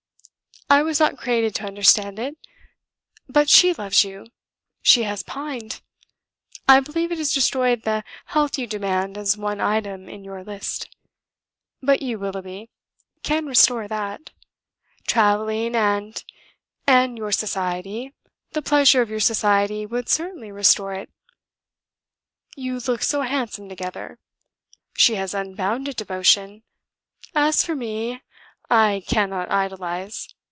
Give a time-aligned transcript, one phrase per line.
[0.69, 2.37] I was not created to understand it.
[3.27, 4.27] But she loves you,
[4.81, 5.81] she has pined.
[6.65, 10.87] I believe it has destroyed the health you demand as one item in your list.
[11.81, 12.69] But you, Willoughby,
[13.21, 14.29] can restore that.
[15.05, 16.23] Travelling, and...
[16.87, 18.13] and your society,
[18.53, 21.09] the pleasure of your society would certainly restore it.
[22.55, 24.19] You look so handsome together!
[24.93, 26.63] She has unbounded devotion!
[27.35, 28.21] as for me,
[28.69, 30.29] I cannot idolize.